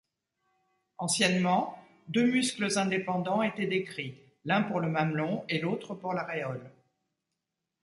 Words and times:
Anciennement, 0.97 1.77
deux 2.07 2.25
muscles 2.25 2.79
indépendants 2.79 3.43
étaient 3.43 3.67
décrits, 3.67 4.17
l’un 4.45 4.63
pour 4.63 4.79
le 4.79 4.89
mamelon 4.89 5.45
et 5.47 5.59
l’autre 5.59 5.93
pour 5.93 6.15
l’aréole. 6.15 6.71